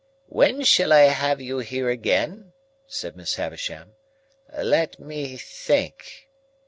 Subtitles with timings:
[0.29, 2.53] "When shall I have you here again?"
[2.87, 3.93] said Miss Havisham.
[4.51, 6.27] "Let me think."